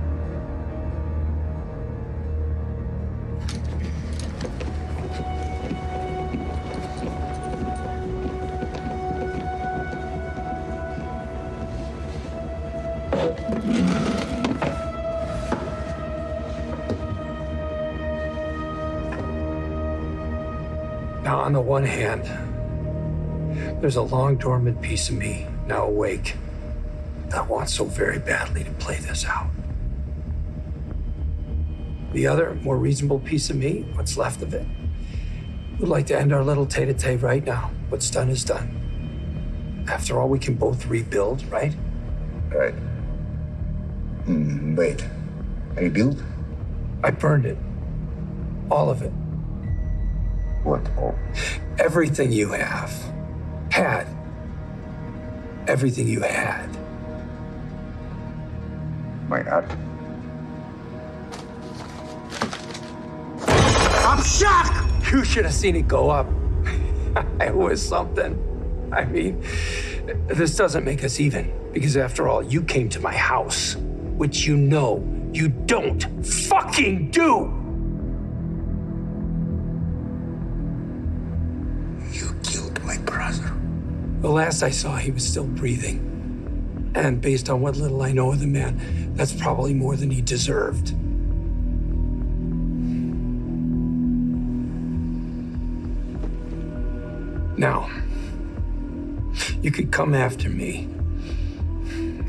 Now, 21.22 21.38
on 21.42 21.52
the 21.52 21.60
one 21.60 21.84
hand, 21.84 22.47
there's 23.80 23.96
a 23.96 24.02
long 24.02 24.36
dormant 24.36 24.80
piece 24.82 25.08
of 25.08 25.16
me 25.16 25.46
now 25.66 25.84
awake 25.84 26.36
that 27.28 27.48
wants 27.48 27.74
so 27.74 27.84
very 27.84 28.18
badly 28.18 28.64
to 28.64 28.70
play 28.72 28.96
this 28.96 29.24
out. 29.24 29.48
The 32.12 32.26
other, 32.26 32.54
more 32.62 32.76
reasonable 32.76 33.20
piece 33.20 33.50
of 33.50 33.56
me, 33.56 33.86
what's 33.94 34.16
left 34.16 34.42
of 34.42 34.54
it, 34.54 34.66
would 35.78 35.88
like 35.88 36.06
to 36.06 36.18
end 36.18 36.32
our 36.32 36.42
little 36.42 36.66
tete 36.66 36.88
a 36.88 36.94
tete 36.94 37.20
right 37.22 37.44
now. 37.44 37.70
What's 37.90 38.10
done 38.10 38.30
is 38.30 38.44
done. 38.44 39.84
After 39.88 40.18
all, 40.18 40.28
we 40.28 40.38
can 40.38 40.54
both 40.54 40.86
rebuild, 40.86 41.44
right? 41.50 41.74
Right. 42.48 42.74
Hmm, 44.24 44.74
wait. 44.74 45.04
Rebuild? 45.74 46.22
I 47.04 47.10
burned 47.10 47.46
it. 47.46 47.58
All 48.70 48.90
of 48.90 49.02
it. 49.02 49.12
What 50.64 50.90
all? 50.96 51.14
Everything 51.78 52.32
you 52.32 52.48
have. 52.48 52.92
Had. 53.78 54.08
Everything 55.68 56.08
you 56.08 56.20
had. 56.20 56.66
My 59.28 59.44
art? 59.44 59.70
I'm 64.04 64.20
shocked! 64.24 65.12
You 65.12 65.22
should 65.22 65.44
have 65.44 65.54
seen 65.54 65.76
it 65.76 65.86
go 65.86 66.10
up. 66.10 66.26
it 67.40 67.54
was 67.54 67.80
something. 67.80 68.34
I 68.92 69.04
mean, 69.04 69.44
this 70.26 70.56
doesn't 70.56 70.84
make 70.84 71.04
us 71.04 71.20
even, 71.20 71.52
because 71.72 71.96
after 71.96 72.26
all, 72.26 72.42
you 72.42 72.62
came 72.62 72.88
to 72.88 73.00
my 73.00 73.14
house, 73.14 73.76
which 74.16 74.44
you 74.44 74.56
know 74.56 75.06
you 75.32 75.50
don't 75.50 76.02
fucking 76.26 77.12
do! 77.12 77.57
The 84.20 84.28
last 84.28 84.62
I 84.62 84.70
saw, 84.70 84.96
he 84.96 85.10
was 85.12 85.26
still 85.26 85.46
breathing. 85.46 86.92
And 86.94 87.20
based 87.20 87.48
on 87.48 87.60
what 87.60 87.76
little 87.76 88.02
I 88.02 88.10
know 88.10 88.32
of 88.32 88.40
the 88.40 88.46
man, 88.46 89.14
that's 89.14 89.32
probably 89.32 89.74
more 89.74 89.94
than 89.94 90.10
he 90.10 90.20
deserved. 90.20 90.92
Now, 97.56 97.90
you 99.62 99.70
could 99.70 99.92
come 99.92 100.14
after 100.14 100.48
me. 100.48 100.88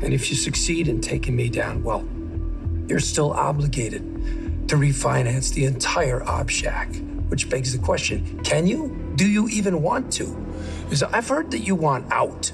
And 0.02 0.14
if 0.14 0.30
you 0.30 0.36
succeed 0.36 0.88
in 0.88 1.00
taking 1.00 1.34
me 1.36 1.48
down, 1.48 1.82
well, 1.82 2.08
you're 2.88 3.00
still 3.00 3.32
obligated 3.32 4.68
to 4.68 4.76
refinance 4.76 5.52
the 5.52 5.64
entire 5.64 6.22
Ob 6.22 6.50
Shack. 6.50 6.88
Which 7.30 7.48
begs 7.48 7.72
the 7.72 7.78
question 7.78 8.40
can 8.42 8.66
you? 8.66 9.12
Do 9.14 9.28
you 9.28 9.48
even 9.48 9.82
want 9.82 10.12
to? 10.14 10.24
Because 10.84 11.04
I've 11.04 11.28
heard 11.28 11.52
that 11.52 11.60
you 11.60 11.76
want 11.76 12.10
out. 12.12 12.48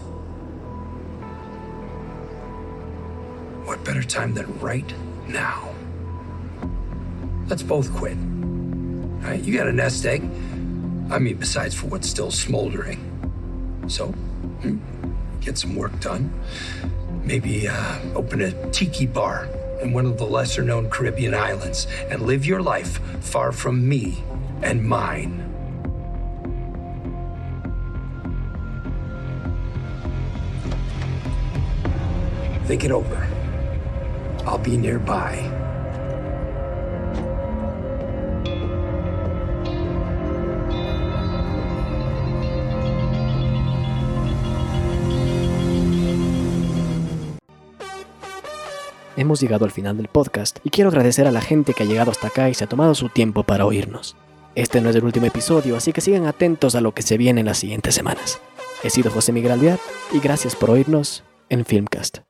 What 3.65 3.83
better 3.85 4.03
time 4.03 4.35
than 4.35 4.61
right 4.61 4.95
now? 5.27 5.75
Let's 7.49 7.63
both 7.63 7.91
quit. 7.95 8.19
All 8.19 9.31
right, 9.31 9.43
you 9.43 9.57
got 9.57 9.67
a 9.67 9.73
nest 9.73 10.05
egg. 10.05 10.23
I 11.11 11.19
mean, 11.19 11.37
besides 11.37 11.75
for 11.75 11.87
what's 11.87 12.09
still 12.09 12.31
smoldering. 12.31 13.01
So, 13.89 14.09
hmm, 14.09 14.77
get 15.41 15.57
some 15.57 15.75
work 15.75 15.99
done. 16.01 16.33
Maybe 17.25 17.67
uh, 17.67 17.99
open 18.15 18.43
a 18.43 18.71
tiki 18.73 19.07
bar 19.07 19.49
in 19.81 19.93
one 19.93 20.05
of 20.05 20.19
the 20.19 20.27
lesser 20.27 20.63
known 20.63 20.91
Caribbean 20.91 21.33
islands 21.33 21.87
and 22.11 22.23
live 22.23 22.45
your 22.45 22.61
life 22.61 23.01
far 23.25 23.53
from 23.53 23.89
me 23.89 24.23
and 24.63 24.83
mine. 24.83 25.43
Think 32.67 32.85
it 32.85 32.91
over. 32.91 33.27
I'll 34.45 34.59
be 34.59 34.77
nearby. 34.77 35.67
Hemos 49.17 49.41
llegado 49.41 49.65
al 49.65 49.71
final 49.71 49.97
del 49.97 50.09
podcast 50.09 50.59
y 50.63 50.71
quiero 50.71 50.91
agradecer 50.91 51.27
a 51.27 51.33
la 51.33 51.41
gente 51.41 51.73
que 51.73 51.85
ha 51.85 51.87
llegado 51.87 52.11
hasta 52.11 52.29
acá 52.29 52.51
y 52.51 52.55
se 52.55 52.65
ha 52.65 52.67
tomado 52.67 52.95
su 52.95 53.09
tiempo 53.09 53.45
para 53.45 53.65
oírnos. 53.65 54.17
Este 54.57 54.81
no 54.81 54.89
es 54.89 54.97
el 54.97 55.05
último 55.05 55.27
episodio, 55.27 55.77
así 55.77 55.93
que 55.93 56.01
sigan 56.01 56.27
atentos 56.27 56.75
a 56.75 56.81
lo 56.81 56.93
que 56.93 57.03
se 57.03 57.19
viene 57.19 57.41
en 57.41 57.47
las 57.47 57.59
siguientes 57.59 57.95
semanas. 57.95 58.41
He 58.83 58.89
sido 58.89 59.11
José 59.11 59.31
Miguel 59.31 59.53
Alvear 59.53 59.79
y 60.13 60.19
gracias 60.19 60.57
por 60.57 60.71
oírnos 60.71 61.25
en 61.51 61.67
Filmcast. 61.67 62.27